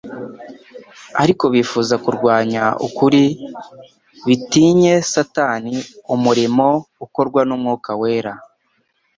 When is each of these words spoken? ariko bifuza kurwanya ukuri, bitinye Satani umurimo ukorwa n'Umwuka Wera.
ariko 1.21 1.43
bifuza 1.53 1.95
kurwanya 2.03 2.63
ukuri, 2.87 3.23
bitinye 4.27 4.93
Satani 5.13 5.73
umurimo 6.15 6.67
ukorwa 7.05 7.41
n'Umwuka 7.47 7.91
Wera. 8.01 8.33